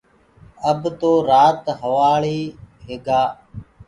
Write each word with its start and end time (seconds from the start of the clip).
اب 0.69 0.81
تو 0.99 1.11
رآت 1.29 1.63
هووآݪيٚ 1.79 2.43
هي 2.85 2.95
گآ 3.05 3.21